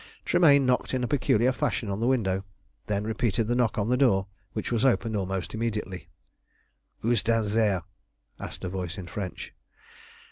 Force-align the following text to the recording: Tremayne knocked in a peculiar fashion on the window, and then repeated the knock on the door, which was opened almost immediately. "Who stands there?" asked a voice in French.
Tremayne 0.25 0.65
knocked 0.65 0.95
in 0.95 1.03
a 1.03 1.07
peculiar 1.07 1.51
fashion 1.51 1.87
on 1.91 1.99
the 1.99 2.07
window, 2.07 2.33
and 2.37 2.43
then 2.87 3.03
repeated 3.03 3.45
the 3.45 3.53
knock 3.53 3.77
on 3.77 3.87
the 3.89 3.97
door, 3.97 4.25
which 4.53 4.71
was 4.71 4.83
opened 4.83 5.15
almost 5.15 5.53
immediately. 5.53 6.07
"Who 7.01 7.15
stands 7.15 7.53
there?" 7.53 7.83
asked 8.39 8.63
a 8.63 8.69
voice 8.69 8.97
in 8.97 9.05
French. 9.05 9.53